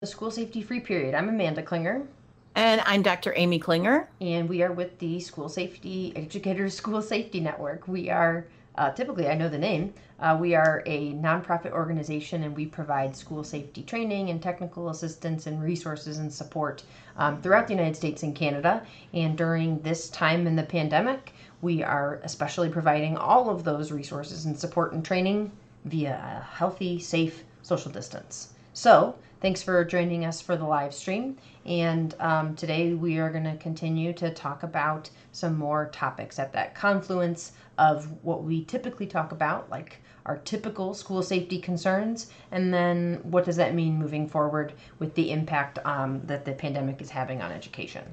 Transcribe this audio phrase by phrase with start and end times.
[0.00, 1.12] the School Safety Free Period.
[1.12, 2.06] I'm Amanda Klinger.
[2.54, 3.32] And I'm Dr.
[3.34, 4.08] Amy Klinger.
[4.20, 7.88] And we are with the School Safety Educators School Safety Network.
[7.88, 12.54] We are uh, typically, I know the name, uh, we are a nonprofit organization and
[12.54, 16.84] we provide school safety training and technical assistance and resources and support
[17.16, 18.86] um, throughout the United States and Canada.
[19.14, 24.44] And during this time in the pandemic, we are especially providing all of those resources
[24.44, 25.50] and support and training
[25.86, 28.50] via a healthy, safe social distance.
[28.74, 31.36] So, thanks for joining us for the live stream.
[31.64, 36.52] And um, today we are going to continue to talk about some more topics at
[36.52, 42.72] that confluence of what we typically talk about, like our typical school safety concerns, and
[42.74, 47.10] then what does that mean moving forward with the impact um, that the pandemic is
[47.10, 48.04] having on education.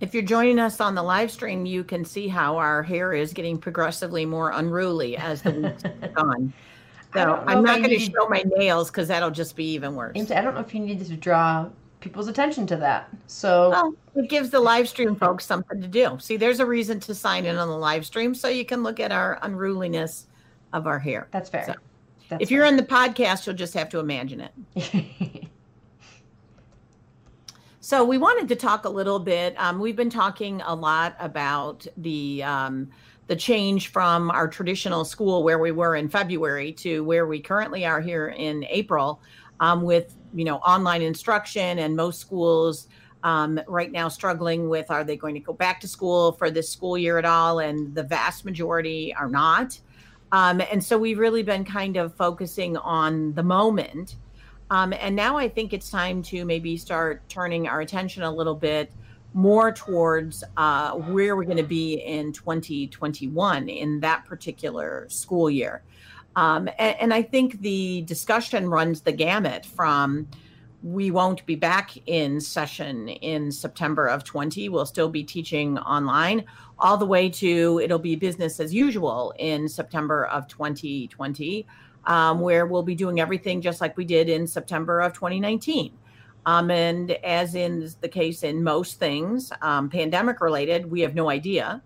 [0.00, 3.32] If you're joining us on the live stream, you can see how our hair is
[3.32, 5.82] getting progressively more unruly as the weeks
[6.14, 6.52] go on.
[7.16, 10.16] So I'm not going to show my nails because that'll just be even worse.
[10.16, 11.68] I don't know if you need to draw
[12.00, 13.08] people's attention to that.
[13.26, 16.18] So well, it gives the live stream folks something to do.
[16.20, 19.00] See, there's a reason to sign in on the live stream so you can look
[19.00, 20.26] at our unruliness
[20.72, 21.28] of our hair.
[21.30, 21.64] That's fair.
[21.66, 21.74] So
[22.28, 22.58] That's if fair.
[22.58, 25.48] you're on the podcast, you'll just have to imagine it.
[27.80, 29.54] so we wanted to talk a little bit.
[29.58, 32.90] Um, we've been talking a lot about the um,
[33.26, 37.84] the change from our traditional school where we were in February to where we currently
[37.84, 39.20] are here in April
[39.60, 42.88] um, with you know online instruction and most schools
[43.22, 46.68] um, right now struggling with are they going to go back to school for this
[46.68, 47.58] school year at all?
[47.58, 49.78] And the vast majority are not.
[50.32, 54.16] Um, and so we've really been kind of focusing on the moment.
[54.68, 58.56] Um, and now i think it's time to maybe start turning our attention a little
[58.56, 58.90] bit
[59.36, 65.82] more towards uh, where we're going to be in 2021 in that particular school year.
[66.36, 70.26] Um, and, and, I think the discussion runs the gamut from
[70.82, 74.70] we won't be back in session in September of 20.
[74.70, 76.44] We'll still be teaching online,
[76.78, 81.66] all the way to it'll be business as usual in September of 2020,
[82.06, 85.92] um, where we'll be doing everything just like we did in September of 2019.
[86.46, 91.28] Um, and as in the case in most things, um, pandemic related, we have no
[91.28, 91.82] idea.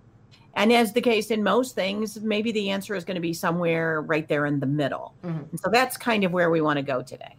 [0.54, 4.02] And as the case in most things, maybe the answer is going to be somewhere
[4.02, 5.14] right there in the middle.
[5.24, 5.56] Mm-hmm.
[5.56, 7.36] so that's kind of where we want to go today.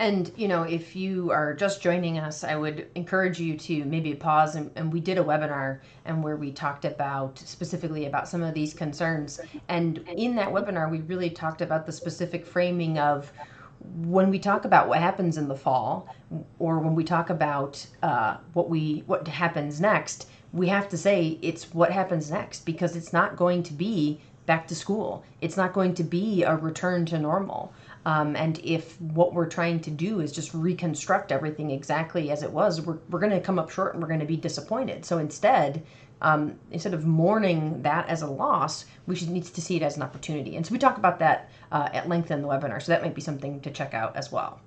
[0.00, 4.12] And, you know, if you are just joining us, I would encourage you to maybe
[4.12, 4.56] pause.
[4.56, 8.54] And, and, we did a webinar and where we talked about specifically about some of
[8.54, 9.40] these concerns.
[9.68, 13.32] And in that webinar, we really talked about the specific framing of
[13.96, 16.08] when we talk about what happens in the fall,
[16.58, 21.38] or when we talk about uh, what we what happens next, we have to say
[21.42, 25.24] it's what happens next because it's not going to be back to school.
[25.40, 27.72] It's not going to be a return to normal.
[28.06, 32.50] Um, and if what we're trying to do is just reconstruct everything exactly as it
[32.50, 35.04] was, we're, we're going to come up short and we're going to be disappointed.
[35.06, 35.82] So instead,
[36.20, 39.96] um, instead of mourning that as a loss, we should need to see it as
[39.96, 40.56] an opportunity.
[40.56, 42.82] And so we talk about that uh, at length in the webinar.
[42.82, 44.60] So that might be something to check out as well.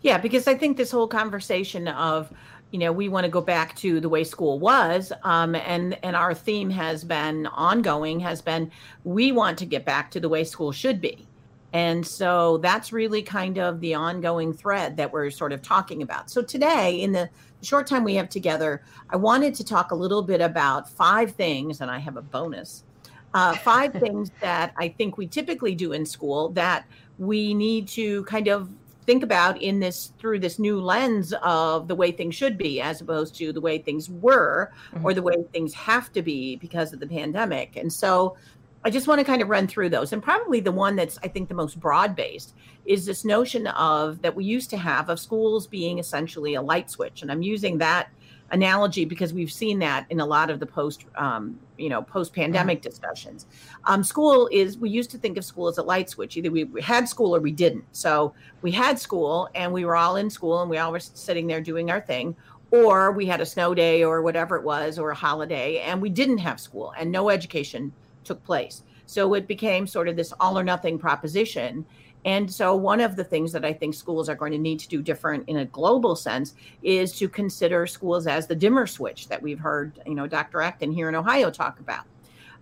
[0.00, 2.32] Yeah, because I think this whole conversation of,
[2.70, 6.14] you know, we want to go back to the way school was, um, and and
[6.14, 8.70] our theme has been ongoing, has been
[9.04, 11.26] we want to get back to the way school should be.
[11.72, 16.30] And so that's really kind of the ongoing thread that we're sort of talking about.
[16.30, 17.28] So today, in the
[17.64, 21.80] short time we have together, I wanted to talk a little bit about five things,
[21.80, 22.84] and I have a bonus.
[23.32, 26.86] Uh, five things that I think we typically do in school that
[27.18, 28.70] we need to kind of
[29.06, 33.00] think about in this through this new lens of the way things should be as
[33.00, 35.04] opposed to the way things were mm-hmm.
[35.04, 37.76] or the way things have to be because of the pandemic.
[37.76, 38.36] And so
[38.84, 40.12] I just want to kind of run through those.
[40.12, 44.20] And probably the one that's, I think, the most broad based is this notion of
[44.20, 47.22] that we used to have of schools being essentially a light switch.
[47.22, 48.10] And I'm using that
[48.50, 52.34] analogy because we've seen that in a lot of the post, um, you know, post
[52.34, 52.90] pandemic mm-hmm.
[52.90, 53.46] discussions.
[53.86, 56.36] Um, school is, we used to think of school as a light switch.
[56.36, 57.84] Either we had school or we didn't.
[57.92, 61.46] So we had school and we were all in school and we all were sitting
[61.46, 62.36] there doing our thing.
[62.70, 66.10] Or we had a snow day or whatever it was, or a holiday, and we
[66.10, 67.92] didn't have school and no education
[68.24, 68.82] took place.
[69.06, 71.84] So it became sort of this all or nothing proposition.
[72.24, 74.88] And so, one of the things that I think schools are going to need to
[74.88, 79.42] do different in a global sense is to consider schools as the dimmer switch that
[79.42, 80.62] we've heard, you know, Dr.
[80.62, 82.04] Acton here in Ohio talk about.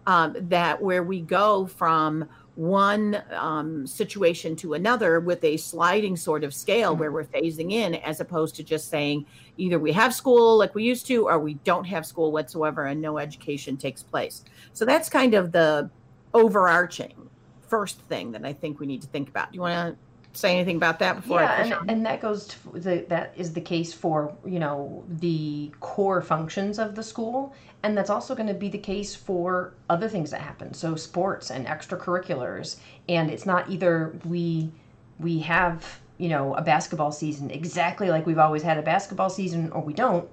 [0.05, 6.45] Um, that where we go from one um, situation to another with a sliding sort
[6.45, 7.01] of scale mm-hmm.
[7.01, 9.25] where we're phasing in, as opposed to just saying
[9.57, 13.01] either we have school like we used to, or we don't have school whatsoever and
[13.01, 14.45] no education takes place.
[14.73, 15.91] So that's kind of the
[16.35, 17.29] overarching
[17.69, 19.53] first thing that I think we need to think about.
[19.53, 19.99] Do you want to
[20.33, 23.61] say anything about that before yeah, and, and that goes to the, that is the
[23.61, 28.55] case for you know the core functions of the school, and that's also going to
[28.55, 30.73] be the case for other things that happen.
[30.75, 32.77] So sports and extracurriculars,
[33.09, 34.71] and it's not either we
[35.19, 39.71] we have you know a basketball season exactly like we've always had a basketball season,
[39.73, 40.29] or we don't.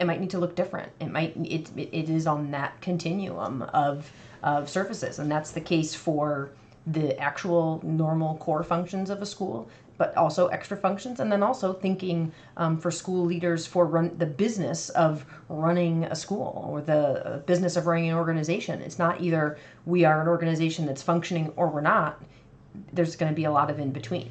[0.00, 0.92] It might need to look different.
[1.00, 4.10] It might it it is on that continuum of
[4.42, 6.50] of surfaces, and that's the case for
[6.92, 9.68] the actual normal core functions of a school,
[9.98, 14.26] but also extra functions, and then also thinking um, for school leaders for run the
[14.26, 18.80] business of running a school or the uh, business of running an organization.
[18.80, 22.22] It's not either we are an organization that's functioning or we're not.
[22.92, 24.30] There's going to be a lot of in between.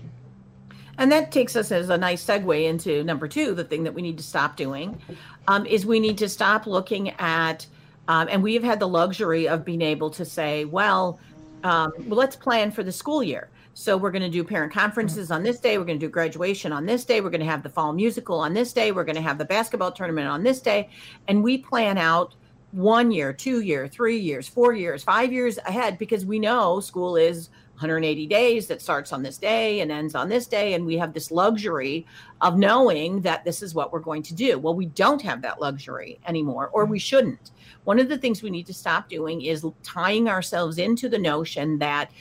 [0.97, 3.53] And that takes us as a nice segue into number two.
[3.53, 4.99] The thing that we need to stop doing
[5.47, 7.67] um, is we need to stop looking at,
[8.07, 11.19] um, and we have had the luxury of being able to say, well,
[11.63, 13.49] um, well, let's plan for the school year.
[13.73, 15.77] So we're going to do parent conferences on this day.
[15.77, 17.21] We're going to do graduation on this day.
[17.21, 18.91] We're going to have the fall musical on this day.
[18.91, 20.89] We're going to have the basketball tournament on this day.
[21.27, 22.33] And we plan out
[22.71, 27.15] one year, two year, three years, four years, five years ahead because we know school
[27.15, 30.73] is 180 days that starts on this day and ends on this day.
[30.73, 32.05] And we have this luxury
[32.41, 34.57] of knowing that this is what we're going to do.
[34.57, 37.51] Well, we don't have that luxury anymore, or we shouldn't.
[37.87, 41.77] One of the things we need to stop doing is tying ourselves into the notion
[41.77, 42.11] that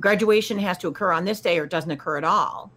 [0.00, 2.72] graduation has to occur on this day or it doesn't occur at all.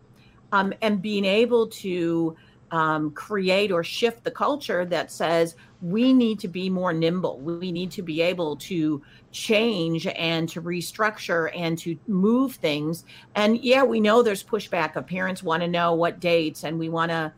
[0.52, 2.36] Um, and being able to
[2.72, 7.40] um, create or shift the culture that says we need to be more nimble.
[7.40, 9.02] We need to be able to
[9.32, 13.06] change and to restructure and to move things.
[13.36, 16.90] And yeah, we know there's pushback of parents want to know what dates and we
[16.90, 17.32] want to,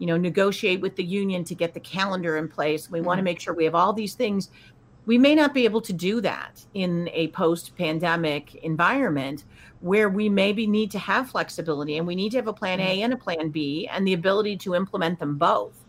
[0.00, 2.90] you know, negotiate with the union to get the calendar in place.
[2.90, 3.06] We mm-hmm.
[3.06, 4.50] want to make sure we have all these things.
[5.06, 9.44] We may not be able to do that in a post pandemic environment
[9.80, 13.02] where we maybe need to have flexibility and we need to have a plan A
[13.02, 15.79] and a plan B and the ability to implement them both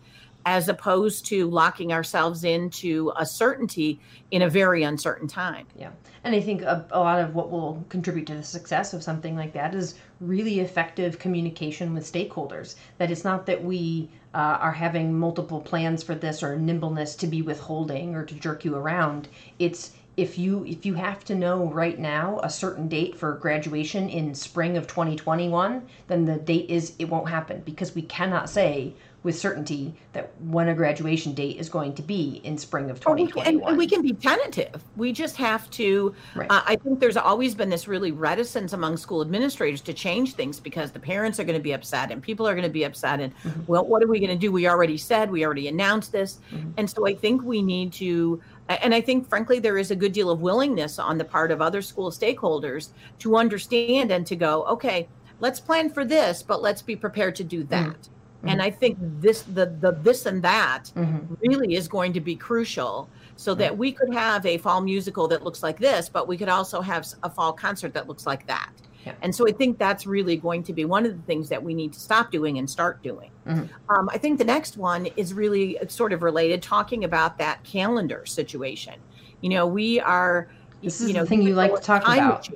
[0.45, 3.99] as opposed to locking ourselves into a certainty
[4.31, 5.67] in a very uncertain time.
[5.77, 5.91] Yeah.
[6.23, 9.35] And I think a, a, lot of what will contribute to the success of something
[9.35, 12.75] like that is really effective communication with stakeholders.
[12.99, 17.27] That it's not that we uh, are having multiple plans for this or nimbleness to
[17.27, 19.29] be withholding or to jerk you around.
[19.57, 24.09] It's if you if you have to know right now a certain date for graduation
[24.09, 28.94] in spring of 2021 then the date is it won't happen because we cannot say
[29.23, 33.69] with certainty that when a graduation date is going to be in spring of 2021
[33.69, 36.50] and, we can be tentative we just have to right.
[36.50, 40.59] uh, i think there's always been this really reticence among school administrators to change things
[40.59, 43.19] because the parents are going to be upset and people are going to be upset
[43.19, 43.62] and mm-hmm.
[43.68, 46.71] well what are we going to do we already said we already announced this mm-hmm.
[46.77, 50.13] and so i think we need to and I think, frankly, there is a good
[50.13, 52.89] deal of willingness on the part of other school stakeholders
[53.19, 55.09] to understand and to go, okay,
[55.41, 57.69] let's plan for this, but let's be prepared to do mm-hmm.
[57.69, 57.89] that.
[57.89, 58.20] Mm-hmm.
[58.43, 61.33] And I think this, the the this and that, mm-hmm.
[61.41, 65.43] really is going to be crucial, so that we could have a fall musical that
[65.43, 68.71] looks like this, but we could also have a fall concert that looks like that.
[69.05, 69.13] Yeah.
[69.21, 71.73] And so I think that's really going to be one of the things that we
[71.73, 73.31] need to stop doing and start doing.
[73.47, 73.93] Mm-hmm.
[73.93, 78.25] Um, I think the next one is really sort of related, talking about that calendar
[78.25, 78.95] situation.
[79.41, 80.49] You know, we are.
[80.83, 82.47] This is you know, the thing you like to talk about.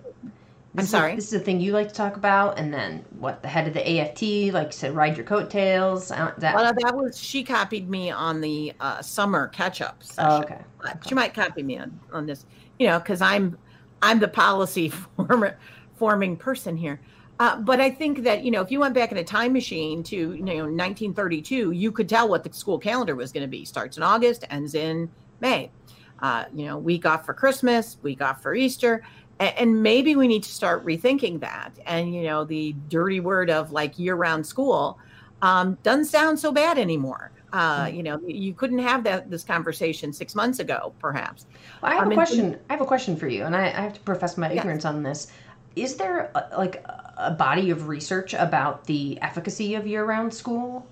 [0.78, 1.16] I'm sorry.
[1.16, 3.74] this is the thing you like to talk about, and then what the head of
[3.74, 6.12] the AFT like said, ride your coattails.
[6.12, 10.04] Uh, that well, that was she copied me on the uh, summer catch up.
[10.18, 10.60] Oh, okay.
[10.84, 10.94] okay.
[11.08, 12.46] She might copy me on on this,
[12.80, 13.58] you know, because I'm
[14.02, 15.58] I'm the policy former
[15.96, 17.00] forming person here.
[17.40, 20.04] Uh, but I think that you know, if you went back in a time machine
[20.04, 23.66] to you know 1932, you could tell what the school calendar was going to be.
[23.66, 25.10] Starts in August, ends in
[25.42, 25.72] May.
[26.20, 29.04] Uh, you know, week off for Christmas, week off for Easter,
[29.40, 31.72] and, and maybe we need to start rethinking that.
[31.86, 35.00] And you know, the dirty word of like year-round school
[35.42, 37.32] um, doesn't sound so bad anymore.
[37.54, 37.96] Uh, hmm.
[37.96, 41.46] you know, you couldn't have that this conversation six months ago, perhaps.
[41.82, 42.46] Well, I have um, a question.
[42.46, 44.84] And, I have a question for you, and I, I have to profess my ignorance
[44.84, 44.94] yes.
[44.94, 45.32] on this
[45.76, 46.84] is there a, like
[47.18, 50.88] a body of research about the efficacy of year-round school?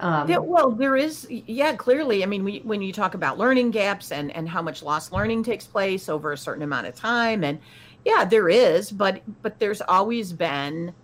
[0.00, 2.22] Um, yeah, well, there is, yeah, clearly.
[2.22, 5.44] I mean, we, when you talk about learning gaps and and how much lost learning
[5.44, 7.58] takes place over a certain amount of time, and
[8.04, 10.94] yeah, there is, but but there's always been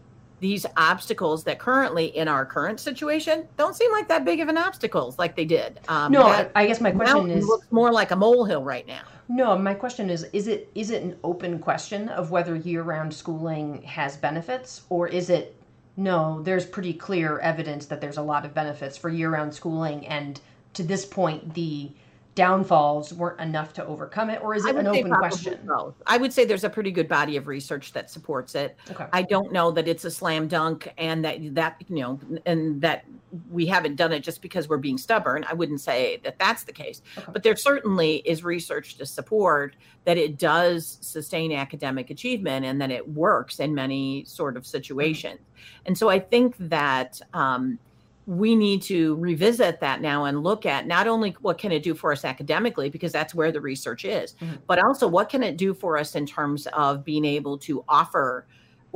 [0.40, 4.58] these obstacles that currently in our current situation don't seem like that big of an
[4.58, 5.80] obstacles like they did.
[5.88, 9.02] Um, no, I guess my question is looks more like a molehill right now.
[9.28, 13.82] No, my question is is it is it an open question of whether year-round schooling
[13.82, 15.55] has benefits or is it
[15.96, 20.40] no, there's pretty clear evidence that there's a lot of benefits for year-round schooling and
[20.74, 21.90] to this point the
[22.36, 25.58] downfalls weren't enough to overcome it, or is it an open question?
[25.66, 25.94] Both.
[26.06, 28.76] I would say there's a pretty good body of research that supports it.
[28.90, 29.06] Okay.
[29.12, 33.06] I don't know that it's a slam dunk and that that you know and that
[33.50, 35.46] we haven't done it just because we're being stubborn.
[35.48, 37.32] I wouldn't say that that's the case, okay.
[37.32, 39.74] but there certainly is research to support
[40.04, 44.70] that it does sustain academic achievement and that it works in many sort of mm-hmm.
[44.70, 45.40] situations.
[45.86, 47.78] And so I think that um,
[48.26, 51.94] we need to revisit that now and look at not only what can it do
[51.94, 54.56] for us academically because that's where the research is mm-hmm.
[54.66, 58.46] but also what can it do for us in terms of being able to offer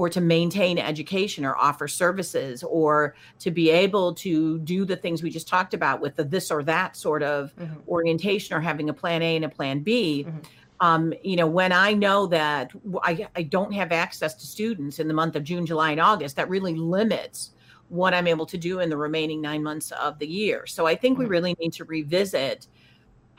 [0.01, 5.23] or to maintain education or offer services or to be able to do the things
[5.23, 7.79] we just talked about with the this or that sort of mm-hmm.
[7.87, 10.25] orientation or having a plan A and a plan B.
[10.27, 10.39] Mm-hmm.
[10.81, 12.71] Um, you know, when I know that
[13.03, 16.37] I, I don't have access to students in the month of June, July, and August,
[16.37, 17.51] that really limits
[17.91, 20.67] what I'm able to do in the remaining nine months of the year.
[20.67, 21.33] So I think we mm-hmm.
[21.33, 22.67] really need to revisit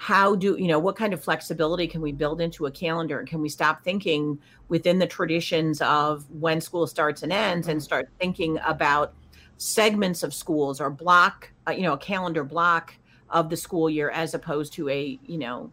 [0.01, 3.27] how do you know what kind of flexibility can we build into a calendar and
[3.27, 7.83] can we stop thinking within the traditions of when school starts and ends and mm-hmm.
[7.83, 9.13] start thinking about
[9.57, 12.95] segments of schools or block uh, you know a calendar block
[13.29, 15.71] of the school year as opposed to a you know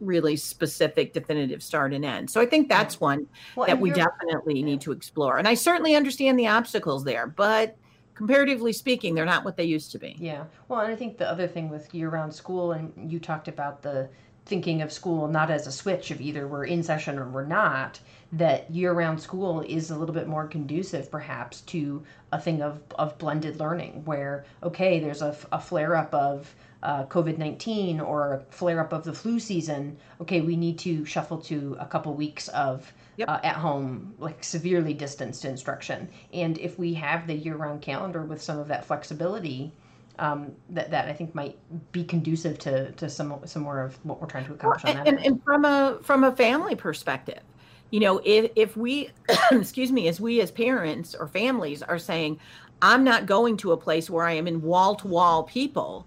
[0.00, 4.60] really specific definitive start and end so i think that's one well, that we definitely
[4.60, 7.76] need to explore and i certainly understand the obstacles there but
[8.18, 10.16] comparatively speaking, they're not what they used to be.
[10.18, 10.44] Yeah.
[10.66, 13.80] Well, and I think the other thing with year round school, and you talked about
[13.80, 14.08] the
[14.44, 18.00] thinking of school not as a switch of either we're in session or we're not,
[18.32, 22.82] that year round school is a little bit more conducive perhaps to a thing of,
[22.98, 28.34] of blended learning where, okay, there's a, a flare up of uh, COVID 19 or
[28.34, 29.96] a flare up of the flu season.
[30.20, 33.28] Okay, we need to shuffle to a couple weeks of yep.
[33.28, 36.08] uh, at home, like severely distanced instruction.
[36.32, 39.72] And if we have the year round calendar with some of that flexibility,
[40.20, 41.58] um, that, that I think might
[41.92, 45.06] be conducive to, to some, some more of what we're trying to accomplish well, on
[45.06, 47.42] and, and, from a from a family perspective,
[47.90, 49.10] you know, if if we
[49.52, 52.40] excuse me, as we as parents or families are saying,
[52.82, 56.06] I'm not going to a place where I am in wall to wall people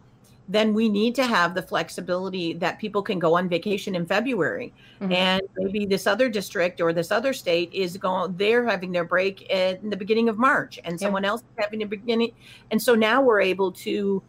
[0.51, 4.73] then we need to have the flexibility that people can go on vacation in February.
[4.99, 5.13] Mm-hmm.
[5.13, 9.43] And maybe this other district or this other state is going, they're having their break
[9.49, 11.05] in the beginning of March and yeah.
[11.05, 12.33] someone else is having a beginning.
[12.69, 14.21] And so now we're able to,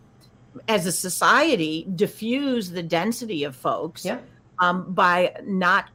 [0.68, 4.18] as a society, diffuse the density of folks yeah.
[4.60, 5.90] um, by not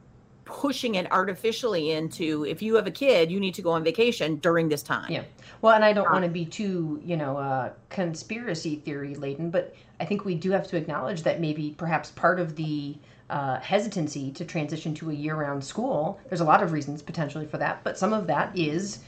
[0.48, 4.36] pushing it artificially into if you have a kid you need to go on vacation
[4.36, 5.10] during this time.
[5.10, 5.22] Yeah.
[5.60, 9.50] Well and i don't uh, want to be too you know uh, conspiracy theory laden
[9.50, 12.96] but i think we do have to acknowledge that maybe perhaps part of the
[13.30, 17.58] uh, hesitancy to transition to a year-round school there's a lot of reasons potentially for
[17.58, 19.00] that but some of that is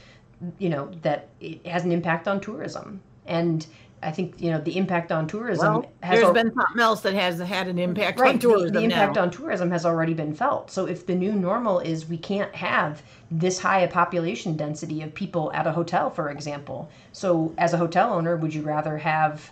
[0.57, 3.01] you know that it has an impact on tourism.
[3.25, 3.65] And
[4.03, 5.73] I think you know the impact on tourism.
[5.73, 8.73] Well, has there's al- been something else that has had an impact right, on tourism.
[8.73, 9.23] The, the impact now.
[9.23, 10.71] on tourism has already been felt.
[10.71, 15.13] So if the new normal is we can't have this high a population density of
[15.13, 16.89] people at a hotel, for example.
[17.11, 19.51] So as a hotel owner, would you rather have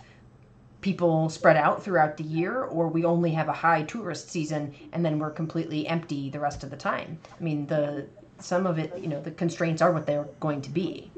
[0.80, 5.04] people spread out throughout the year, or we only have a high tourist season and
[5.04, 7.18] then we're completely empty the rest of the time?
[7.38, 8.06] I mean, the
[8.40, 11.10] some of it, you know, the constraints are what they're going to be.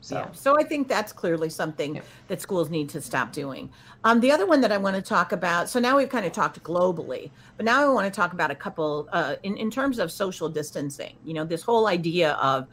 [0.00, 0.16] So.
[0.16, 0.32] Yeah.
[0.32, 2.02] So I think that's clearly something yeah.
[2.28, 3.70] that schools need to stop doing.
[4.04, 5.68] Um, the other one that I want to talk about.
[5.68, 8.54] So now we've kind of talked globally, but now I want to talk about a
[8.54, 11.16] couple uh, in in terms of social distancing.
[11.24, 12.68] You know, this whole idea of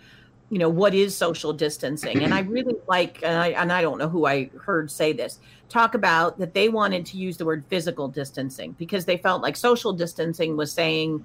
[0.49, 3.97] you know what is social distancing and i really like and I, and I don't
[3.97, 5.39] know who i heard say this
[5.69, 9.55] talk about that they wanted to use the word physical distancing because they felt like
[9.55, 11.23] social distancing was saying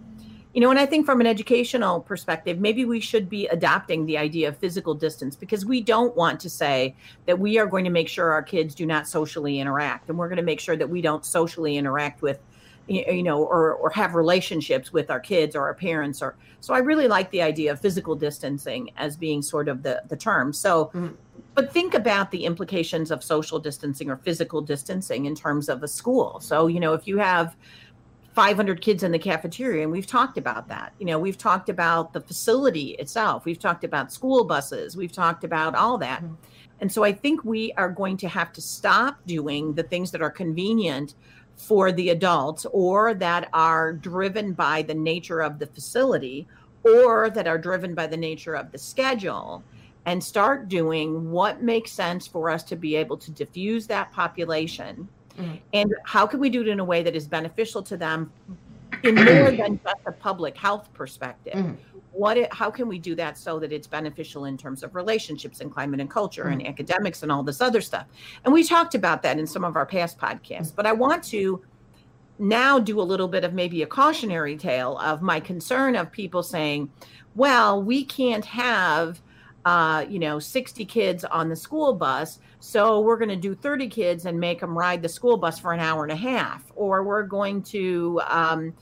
[0.52, 4.18] you know, and I think from an educational perspective, maybe we should be adopting the
[4.18, 7.90] idea of physical distance because we don't want to say that we are going to
[7.90, 10.88] make sure our kids do not socially interact and we're going to make sure that
[10.88, 12.40] we don't socially interact with
[12.90, 16.78] you know or or have relationships with our kids or our parents or so i
[16.78, 20.86] really like the idea of physical distancing as being sort of the the term so
[20.86, 21.08] mm-hmm.
[21.54, 25.88] but think about the implications of social distancing or physical distancing in terms of a
[25.88, 27.54] school so you know if you have
[28.34, 30.92] 500 kids in the cafeteria and we've talked about that.
[30.98, 33.44] You know we've talked about the facility itself.
[33.44, 34.96] We've talked about school buses.
[34.96, 36.22] We've talked about all that.
[36.22, 36.34] Mm-hmm.
[36.80, 40.22] and so i think we are going to have to stop doing the things that
[40.22, 41.14] are convenient
[41.56, 46.46] for the adults or that are driven by the nature of the facility
[46.84, 49.62] or that are driven by the nature of the schedule
[50.06, 55.06] and start doing what makes sense for us to be able to diffuse that population
[55.38, 55.56] Mm-hmm.
[55.72, 58.32] And how can we do it in a way that is beneficial to them
[59.02, 61.54] in more than just a public health perspective?
[61.54, 61.74] Mm-hmm.
[62.12, 65.60] What it, how can we do that so that it's beneficial in terms of relationships
[65.60, 66.60] and climate and culture mm-hmm.
[66.60, 68.06] and academics and all this other stuff?
[68.44, 71.62] And we talked about that in some of our past podcasts, but I want to
[72.38, 76.42] now do a little bit of maybe a cautionary tale of my concern of people
[76.42, 76.90] saying,
[77.34, 79.20] well, we can't have
[79.64, 82.38] uh, you know, 60 kids on the school bus.
[82.60, 85.72] So we're going to do 30 kids and make them ride the school bus for
[85.72, 86.64] an hour and a half.
[86.74, 88.74] Or we're going to um,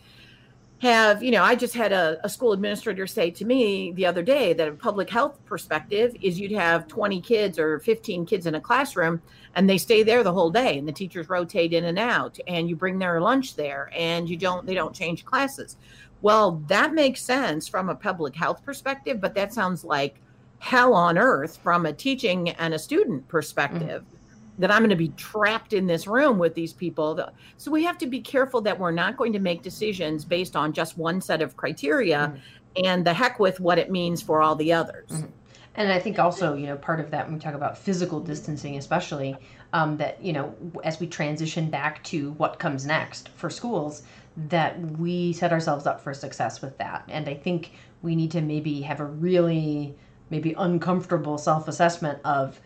[0.81, 4.23] have, you know, I just had a, a, school administrator say to me the other
[4.23, 8.55] day that a public health perspective is you'd have 20 kids or 15 kids in
[8.55, 9.21] a classroom
[9.57, 12.69] and they stay there the whole day and the teachers rotate in and out and
[12.69, 15.77] you bring their lunch there and you don't, they don't change classes.
[16.23, 20.21] Well, that makes sense from a public health perspective, but that sounds like
[20.59, 24.61] hell on earth from a teaching and a student perspective mm-hmm.
[24.61, 27.21] that I'm going to be trapped in this room with these people.
[27.57, 30.73] So we have to be careful that we're not going to make decisions based on
[30.73, 32.85] just one set of criteria mm-hmm.
[32.85, 35.11] and the heck with what it means for all the others.
[35.11, 35.27] Mm-hmm.
[35.75, 38.77] And I think also, you know, part of that when we talk about physical distancing,
[38.77, 39.37] especially
[39.73, 44.03] um, that, you know, as we transition back to what comes next for schools,
[44.49, 47.05] that we set ourselves up for success with that.
[47.09, 47.71] And I think
[48.03, 49.95] we need to maybe have a really
[50.31, 52.61] maybe uncomfortable self-assessment of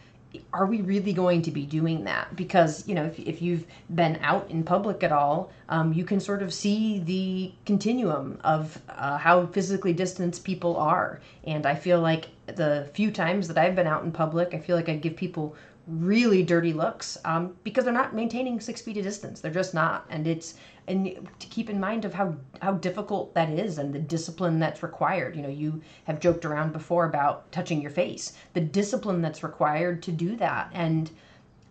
[0.52, 2.34] are we really going to be doing that?
[2.36, 6.20] Because you know if, if you've been out in public at all um, you can
[6.20, 11.20] sort of see the continuum of uh, how physically distanced people are.
[11.44, 14.76] And i feel like the few times that i've been out in public i feel
[14.76, 15.54] like i give people
[15.86, 19.40] really dirty looks um, because they're not maintaining six feet of distance.
[19.40, 20.06] They're just not.
[20.10, 20.54] And it's
[20.88, 24.82] and to keep in mind of how how difficult that is and the discipline that's
[24.82, 25.36] required.
[25.36, 28.32] You know you have joked around before about touching your face.
[28.52, 30.70] The discipline that's required to do that.
[30.72, 31.10] And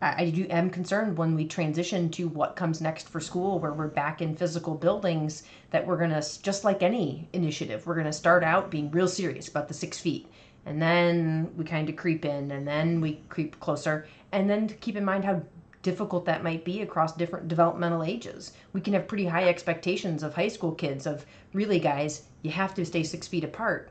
[0.02, 3.74] I, I do am concerned when we transition to what comes next for school where
[3.74, 8.44] we're back in physical buildings that we're to just like any initiative we're to start
[8.44, 10.28] out being real serious about the six feet
[10.66, 14.76] and then we kind of creep in and then we creep closer and then to
[14.76, 15.42] keep in mind how
[15.82, 18.54] difficult that might be across different developmental ages.
[18.74, 22.74] We can have pretty high expectations of high school kids of really guys, you have
[22.76, 23.90] to stay six feet apart.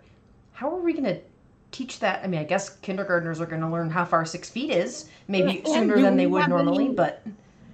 [0.52, 1.20] How are we going to
[1.72, 2.22] teach that?
[2.22, 5.58] I mean, I guess kindergartners are going to learn how far six feet is, maybe
[5.58, 7.22] and sooner than they would normally, any, but.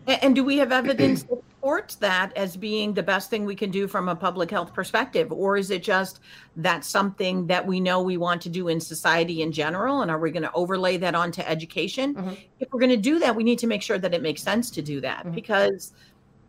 [0.06, 3.70] And do we have evidence that supports that as being the best thing we can
[3.70, 5.32] do from a public health perspective?
[5.32, 6.20] Or is it just
[6.56, 10.02] that's something that we know we want to do in society in general?
[10.02, 12.14] And are we going to overlay that onto education?
[12.14, 12.34] Mm-hmm.
[12.60, 14.70] If we're going to do that, we need to make sure that it makes sense
[14.70, 15.34] to do that mm-hmm.
[15.34, 15.92] because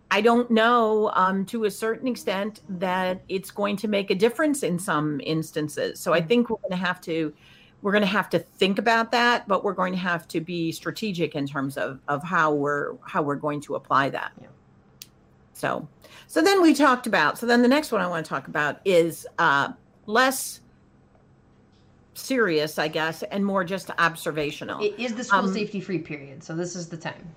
[0.09, 4.63] I don't know um, to a certain extent that it's going to make a difference
[4.63, 5.99] in some instances.
[5.99, 6.27] So I mm-hmm.
[6.27, 7.33] think we're going to have to
[7.81, 10.71] we're going to have to think about that, but we're going to have to be
[10.71, 14.31] strategic in terms of of how we're how we're going to apply that.
[14.41, 14.47] Yeah.
[15.53, 15.87] So,
[16.27, 17.37] so then we talked about.
[17.37, 19.73] So then the next one I want to talk about is uh,
[20.05, 20.61] less
[22.13, 24.83] serious, I guess, and more just observational.
[24.83, 27.27] It is the school um, safety free period, so this is the time.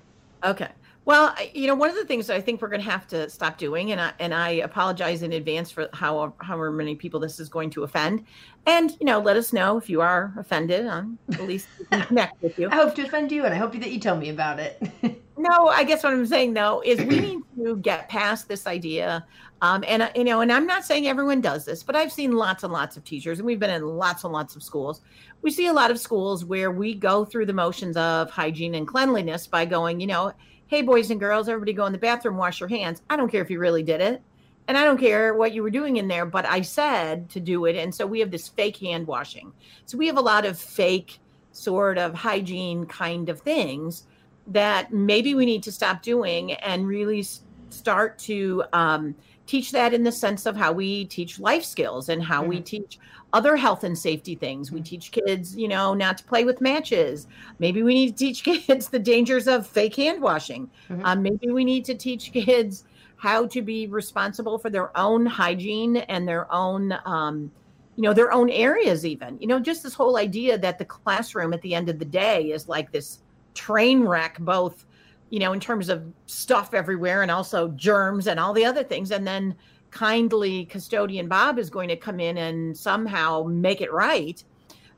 [0.44, 0.68] Okay.
[1.06, 3.56] Well, you know, one of the things I think we're going to have to stop
[3.56, 7.48] doing, and I and I apologize in advance for how however many people this is
[7.48, 8.24] going to offend,
[8.66, 10.86] and you know, let us know if you are offended.
[10.86, 12.68] On at least connect with you.
[12.70, 14.80] I hope to offend you, and I hope that you tell me about it.
[15.38, 19.24] no, I guess what I'm saying though is we need to get past this idea.
[19.62, 22.33] Um, and uh, you know, and I'm not saying everyone does this, but I've seen
[22.33, 25.03] lots and lots of teachers, and we've been in lots and lots of schools.
[25.42, 28.87] We see a lot of schools where we go through the motions of hygiene and
[28.87, 30.33] cleanliness by going, you know
[30.70, 33.03] hey, boys and girls, everybody go in the bathroom, wash your hands.
[33.11, 34.23] I don't care if you really did it.
[34.68, 37.64] And I don't care what you were doing in there, but I said to do
[37.64, 37.75] it.
[37.75, 39.53] And so we have this fake hand washing.
[39.85, 41.18] So we have a lot of fake
[41.51, 44.05] sort of hygiene kind of things
[44.46, 47.27] that maybe we need to stop doing and really
[47.70, 49.16] start to um,
[49.50, 52.50] teach that in the sense of how we teach life skills and how mm-hmm.
[52.50, 53.00] we teach
[53.32, 54.70] other health and safety things.
[54.70, 54.84] We mm-hmm.
[54.84, 57.26] teach kids, you know, not to play with matches.
[57.58, 60.70] Maybe we need to teach kids the dangers of fake hand washing.
[60.88, 61.04] Mm-hmm.
[61.04, 62.84] Um, maybe we need to teach kids
[63.16, 67.50] how to be responsible for their own hygiene and their own, um,
[67.96, 69.36] you know, their own areas, even.
[69.40, 72.52] You know, just this whole idea that the classroom at the end of the day
[72.52, 73.18] is like this
[73.54, 74.86] train wreck, both
[75.31, 79.11] you know, in terms of stuff everywhere and also germs and all the other things.
[79.11, 79.57] And then
[79.90, 84.43] kindly custodian Bob is going to come in and somehow make it right.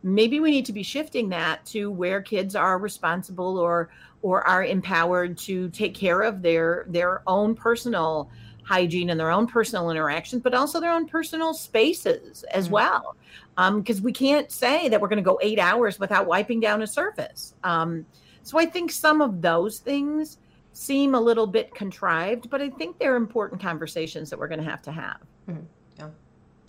[0.03, 3.91] Maybe we need to be shifting that to where kids are responsible or
[4.23, 8.31] or are empowered to take care of their their own personal
[8.65, 12.75] hygiene and their own personal interactions, but also their own personal spaces as mm-hmm.
[12.75, 13.17] well.
[13.57, 16.81] Because um, we can't say that we're going to go eight hours without wiping down
[16.83, 17.55] a surface.
[17.63, 18.07] Um,
[18.43, 20.39] so I think some of those things
[20.73, 24.71] seem a little bit contrived, but I think they're important conversations that we're going to
[24.71, 25.19] have to have.
[25.49, 25.65] Mm-hmm.
[25.99, 26.09] Yeah.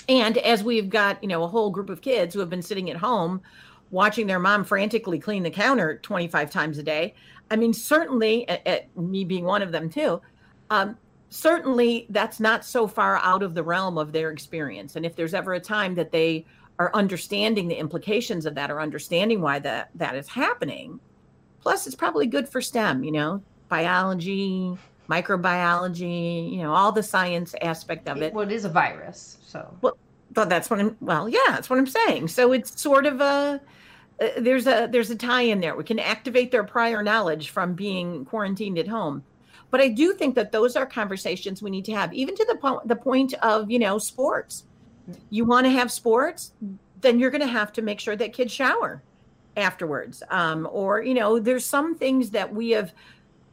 [0.10, 2.90] And as we've got, you know, a whole group of kids who have been sitting
[2.90, 3.42] at home
[3.92, 7.14] watching their mom frantically clean the counter 25 times a day,
[7.50, 10.22] I mean, certainly, at, at me being one of them too,
[10.70, 10.98] um,
[11.30, 14.96] certainly that's not so far out of the realm of their experience.
[14.96, 16.46] And if there's ever a time that they
[16.80, 21.00] are understanding the implications of that or understanding why that that is happening,
[21.64, 24.78] plus it's probably good for STEM, you know, biology,
[25.10, 28.34] microbiology, you know, all the science aspect of it.
[28.34, 29.74] Well, it is a virus, so.
[29.82, 29.98] Well,
[30.32, 30.98] but that's what I'm.
[31.00, 32.28] Well, yeah, that's what I'm saying.
[32.28, 33.62] So it's sort of a
[34.22, 35.76] uh, there's a there's a tie in there.
[35.76, 39.24] We can activate their prior knowledge from being quarantined at home.
[39.72, 42.56] But I do think that those are conversations we need to have, even to the
[42.56, 44.66] point the point of you know sports.
[45.30, 46.54] You want to have sports,
[47.02, 49.04] then you're going to have to make sure that kids shower
[49.58, 50.24] afterwards.
[50.30, 52.94] Um, or you know, there's some things that we have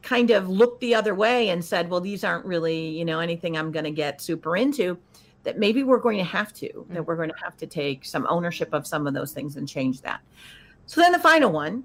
[0.02, 3.56] kind of looked the other way and said, well, these aren't really you know anything
[3.56, 4.98] I'm going to get super into
[5.42, 6.94] that maybe we're going to have to, mm-hmm.
[6.94, 9.68] that we're going to have to take some ownership of some of those things and
[9.68, 10.20] change that.
[10.86, 11.84] So then the final one,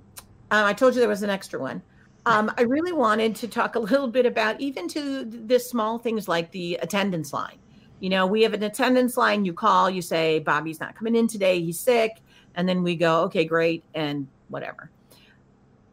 [0.52, 1.82] uh, I told you there was an extra one.
[2.26, 6.28] Um, I really wanted to talk a little bit about even to this small things
[6.28, 7.60] like the attendance line.
[8.00, 9.46] You know, we have an attendance line.
[9.46, 12.22] You call, you say, Bobby's not coming in today, he's sick.
[12.56, 14.90] And then we go, okay, great, and whatever.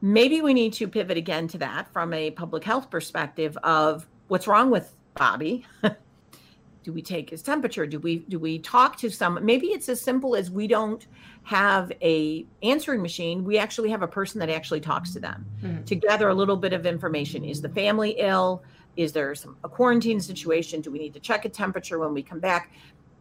[0.01, 4.46] Maybe we need to pivot again to that from a public health perspective of what's
[4.46, 5.64] wrong with Bobby.
[6.83, 7.87] do we take his temperature?
[7.87, 11.07] Do we do we talk to some maybe it's as simple as we don't
[11.44, 13.44] have a answering machine.
[13.44, 15.46] We actually have a person that actually talks to them.
[15.62, 15.85] Mm-hmm.
[15.85, 17.44] to gather a little bit of information.
[17.44, 18.62] Is the family ill?
[18.96, 20.81] Is there some a quarantine situation?
[20.81, 22.72] Do we need to check a temperature when we come back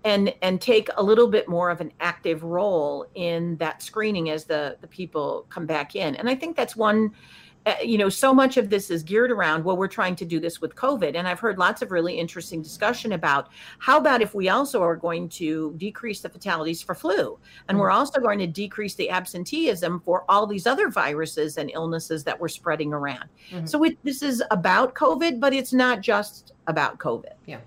[0.03, 4.45] and and take a little bit more of an active role in that screening as
[4.45, 7.11] the the people come back in and i think that's one
[7.65, 10.39] uh, you know, so much of this is geared around, well, we're trying to do
[10.39, 11.15] this with COVID.
[11.15, 14.95] And I've heard lots of really interesting discussion about how about if we also are
[14.95, 17.37] going to decrease the fatalities for flu?
[17.67, 17.77] And mm-hmm.
[17.77, 22.39] we're also going to decrease the absenteeism for all these other viruses and illnesses that
[22.39, 23.29] we're spreading around.
[23.51, 23.67] Mm-hmm.
[23.67, 27.33] So it, this is about COVID, but it's not just about COVID.
[27.45, 27.59] Yeah.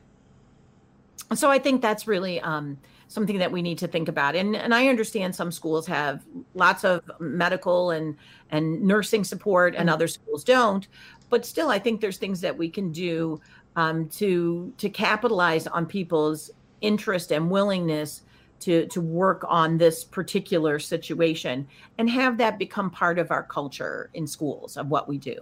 [1.32, 4.34] So I think that's really, um, something that we need to think about.
[4.34, 8.16] And and I understand some schools have lots of medical and
[8.50, 9.94] and nursing support, and mm-hmm.
[9.94, 10.86] other schools don't.
[11.30, 13.40] But still, I think there's things that we can do
[13.76, 18.22] um, to to capitalize on people's interest and willingness
[18.60, 21.66] to to work on this particular situation
[21.98, 25.36] and have that become part of our culture in schools of what we do.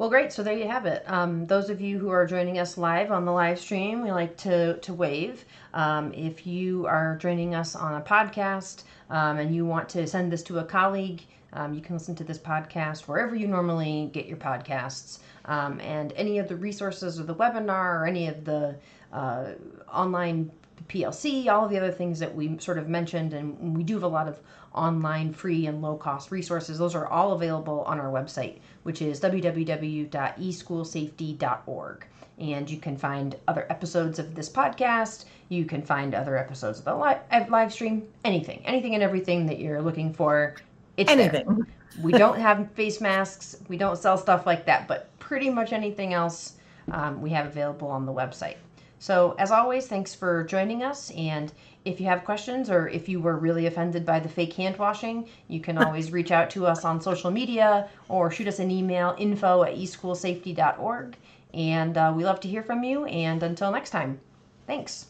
[0.00, 0.32] Well, great.
[0.32, 1.04] So there you have it.
[1.08, 4.34] Um, those of you who are joining us live on the live stream, we like
[4.38, 5.44] to, to wave.
[5.74, 10.32] Um, if you are joining us on a podcast um, and you want to send
[10.32, 11.20] this to a colleague,
[11.52, 15.18] um, you can listen to this podcast wherever you normally get your podcasts.
[15.44, 18.76] Um, and any of the resources of the webinar or any of the
[19.12, 19.48] uh,
[19.92, 20.50] online
[20.88, 24.08] PLC, all the other things that we sort of mentioned, and we do have a
[24.08, 24.38] lot of
[24.74, 26.78] online free and low cost resources.
[26.78, 32.06] Those are all available on our website, which is www.eschoolsafety.org.
[32.38, 35.26] And you can find other episodes of this podcast.
[35.50, 39.58] You can find other episodes of the live, live stream, anything, anything and everything that
[39.58, 40.56] you're looking for.
[40.96, 41.46] It's anything.
[41.46, 41.66] There.
[42.02, 43.56] we don't have face masks.
[43.68, 46.54] We don't sell stuff like that, but pretty much anything else
[46.92, 48.56] um, we have available on the website.
[49.00, 51.10] So, as always, thanks for joining us.
[51.16, 51.52] And
[51.84, 55.26] if you have questions or if you were really offended by the fake hand washing,
[55.48, 59.16] you can always reach out to us on social media or shoot us an email
[59.18, 61.16] info at eschoolsafety.org.
[61.52, 63.06] And uh, we love to hear from you.
[63.06, 64.20] And until next time,
[64.66, 65.09] thanks.